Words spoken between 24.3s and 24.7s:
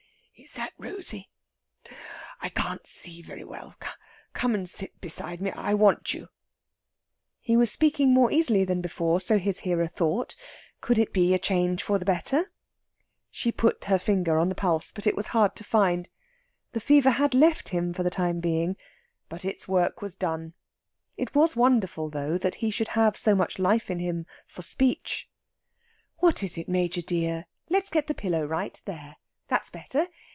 for